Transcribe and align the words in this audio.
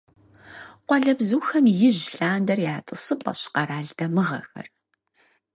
Къуалэбзухэм 0.87 1.65
ижь 1.87 2.03
лъандэрэ 2.15 2.63
я 2.75 2.77
«тӀысыпӀэщ» 2.85 3.41
къэрал 3.53 3.87
дамыгъэхэр. 3.97 4.67